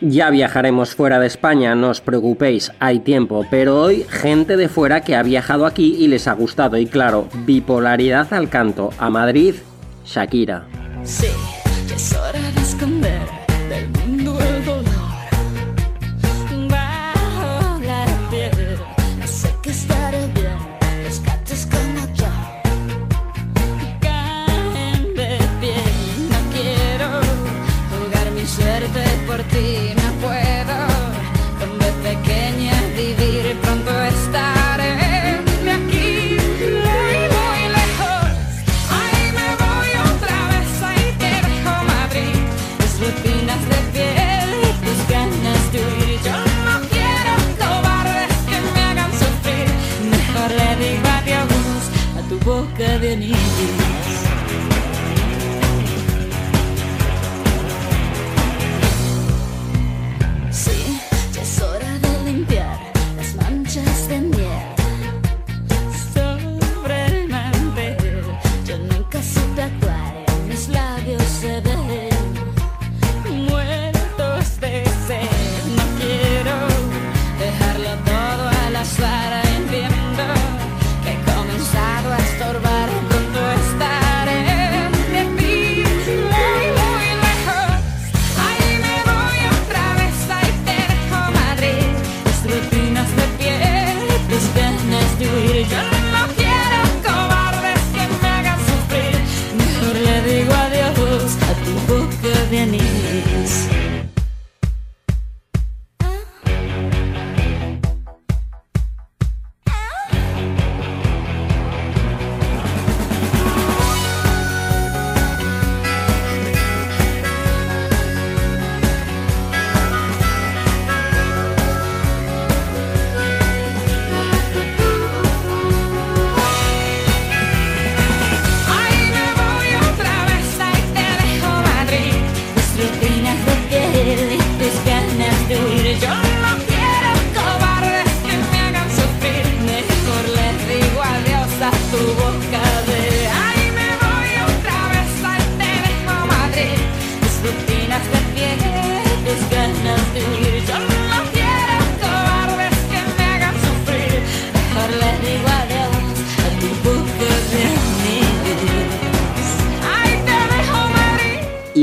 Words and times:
Ya 0.00 0.30
viajaremos 0.30 0.94
fuera 0.94 1.18
de 1.18 1.26
España, 1.26 1.74
no 1.74 1.90
os 1.90 2.00
preocupéis, 2.00 2.72
hay 2.80 3.00
tiempo, 3.00 3.46
pero 3.50 3.82
hoy 3.82 4.06
gente 4.08 4.56
de 4.56 4.68
fuera 4.68 5.02
que 5.02 5.14
ha 5.14 5.22
viajado 5.22 5.66
aquí 5.66 5.94
y 5.98 6.08
les 6.08 6.26
ha 6.26 6.32
gustado. 6.32 6.78
Y 6.78 6.86
claro, 6.86 7.28
bipolaridad 7.44 8.32
al 8.32 8.48
canto, 8.48 8.90
a 8.98 9.10
Madrid, 9.10 9.56
Shakira. 10.06 10.64
Sí, 11.04 11.28
es 11.94 12.14
hora 12.14 12.50
de 12.52 12.60
esconder 12.62 13.39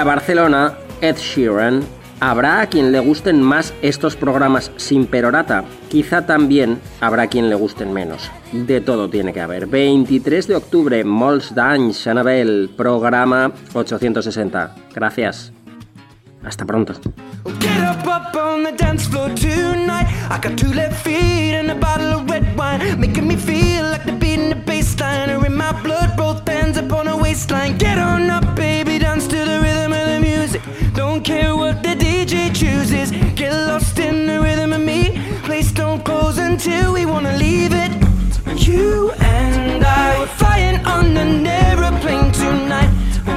a 0.00 0.04
Barcelona, 0.04 0.78
Ed 1.02 1.16
Sheeran. 1.16 1.82
¿Habrá 2.20 2.62
a 2.62 2.66
quien 2.68 2.90
le 2.90 3.00
gusten 3.00 3.42
más 3.42 3.74
estos 3.82 4.16
programas 4.16 4.72
sin 4.76 5.06
perorata? 5.06 5.64
Quizá 5.90 6.24
también 6.24 6.80
habrá 7.02 7.24
a 7.24 7.26
quien 7.26 7.50
le 7.50 7.54
gusten 7.54 7.92
menos. 7.92 8.30
De 8.52 8.80
todo 8.80 9.10
tiene 9.10 9.34
que 9.34 9.42
haber. 9.42 9.66
23 9.66 10.46
de 10.48 10.56
octubre, 10.56 11.04
Molts 11.04 11.54
d'Anys, 11.54 12.06
Anabel, 12.06 12.70
programa 12.74 13.52
860. 13.74 14.74
Gracias. 14.94 15.52
Hasta 16.42 16.64
pronto. 16.64 16.94
Until 36.62 36.92
we 36.92 37.06
wanna 37.06 37.34
leave 37.38 37.72
it. 37.72 37.90
You 38.68 39.12
and 39.12 39.82
I 39.82 40.20
were 40.20 40.26
flying 40.26 40.76
on 40.84 41.16
an 41.16 41.46
aeroplane 41.46 42.30
tonight. 42.32 42.90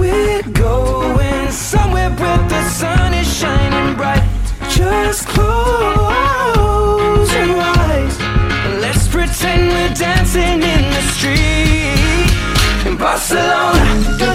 We're 0.00 0.42
going 0.42 1.48
somewhere 1.52 2.10
where 2.10 2.48
the 2.48 2.68
sun 2.70 3.14
is 3.14 3.32
shining 3.38 3.94
bright. 3.94 4.24
Just 4.68 5.28
close 5.28 7.32
your 7.32 7.60
eyes. 7.60 8.18
and 8.20 8.80
Let's 8.80 9.06
pretend 9.06 9.68
we're 9.68 9.94
dancing 9.94 10.60
in 10.74 10.82
the 10.96 11.02
street 11.14 12.30
in 12.84 12.96
Barcelona. 12.96 13.78
Barcelona. 14.18 14.33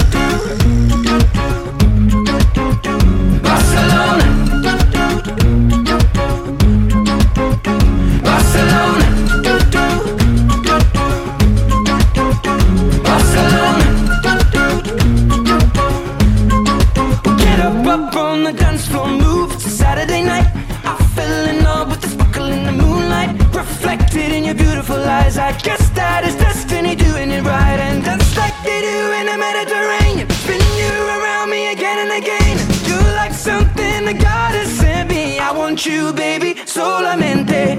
That 34.14 34.24
God 34.24 34.56
has 34.56 34.72
sent 34.72 35.10
me. 35.10 35.40
I 35.40 35.52
want 35.52 35.86
you, 35.86 36.12
baby, 36.14 36.56
solamente. 36.66 37.79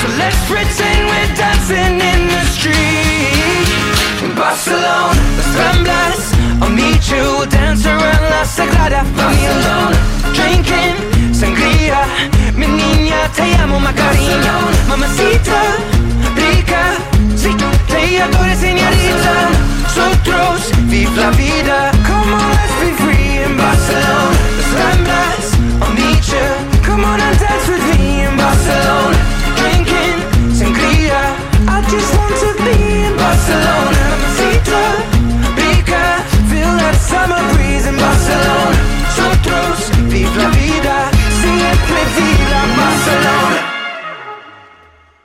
So 0.00 0.06
let's 0.18 0.40
pretend 0.50 1.00
we're 1.10 1.32
dancing 1.36 2.00
in 2.10 2.20
the 2.32 2.42
street. 2.56 3.68
In 4.24 4.34
Barcelona, 4.34 5.20
las 5.36 5.50
Ramblas. 5.58 6.22
I'll 6.62 6.70
meet 6.70 7.02
you, 7.10 7.22
we'll 7.36 7.46
dance 7.46 7.84
around 7.86 8.24
La 8.30 8.44
Sagrada 8.44 9.02
Familia. 9.16 9.90
Drinking 10.36 11.34
sangria. 11.34 12.00
Mi 12.54 12.66
niña, 12.66 13.28
te 13.34 13.54
amo, 13.62 13.80
Macarena. 13.80 14.54
Mamacita, 14.88 15.60
rica. 16.36 16.82
Sí, 17.36 17.50
te 17.88 18.22
adoro, 18.22 18.54
señorita. 18.60 19.34
Nosotros, 19.82 20.41